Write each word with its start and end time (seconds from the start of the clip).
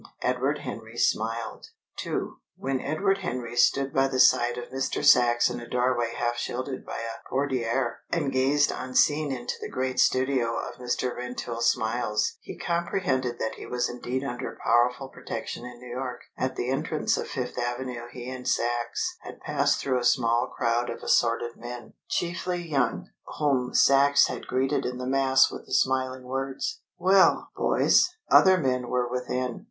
Edward 0.23 0.61
Henry 0.61 0.97
smiled. 0.97 1.67
II. 2.03 2.29
When 2.57 2.79
Edward 2.81 3.19
Henry 3.19 3.55
stood 3.55 3.93
by 3.93 4.07
the 4.07 4.19
side 4.19 4.57
of 4.57 4.69
Mr. 4.71 5.05
Sachs 5.05 5.47
in 5.47 5.59
a 5.59 5.69
doorway 5.69 6.13
half 6.17 6.37
shielded 6.37 6.83
by 6.83 6.97
a 7.01 7.29
portière, 7.31 7.97
and 8.09 8.31
gazed 8.31 8.73
unseen 8.75 9.31
into 9.31 9.53
the 9.61 9.69
great 9.69 9.99
studio 9.99 10.57
of 10.57 10.77
Mr. 10.79 11.15
Rentoul 11.15 11.61
Smiles, 11.61 12.37
he 12.41 12.57
comprehended 12.57 13.37
that 13.37 13.53
he 13.59 13.67
was 13.67 13.87
indeed 13.87 14.23
under 14.23 14.57
powerful 14.63 15.07
protection 15.07 15.65
in 15.65 15.77
New 15.77 15.95
York. 15.95 16.21
At 16.35 16.55
the 16.55 16.71
entrance 16.71 17.15
on 17.15 17.25
Fifth 17.25 17.59
Avenue 17.59 18.07
he 18.11 18.27
and 18.27 18.47
Sachs 18.47 19.17
had 19.21 19.39
passed 19.39 19.79
through 19.79 19.99
a 19.99 20.03
small 20.03 20.47
crowd 20.57 20.89
of 20.89 21.03
assorted 21.03 21.57
men, 21.57 21.93
chiefly 22.09 22.67
young, 22.67 23.11
whom 23.37 23.75
Sachs 23.75 24.25
had 24.25 24.47
greeted 24.47 24.83
in 24.83 24.97
the 24.97 25.05
mass 25.05 25.51
with 25.51 25.67
the 25.67 25.73
smiling 25.75 26.23
words, 26.23 26.81
"Well, 26.97 27.49
boys!" 27.55 28.09
Other 28.31 28.57
men 28.57 28.89
were 28.89 29.07
within. 29.07 29.59